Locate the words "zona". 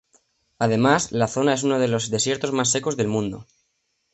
1.27-1.53